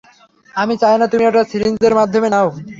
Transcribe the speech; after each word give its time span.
আমি 0.55 0.73
চাই 0.81 0.95
না 0.99 1.05
তুমি 1.11 1.23
এটা 1.25 1.41
সিরিঞ্জের 1.51 1.93
মাধ্যমে 1.99 2.27
নাও। 2.33 2.47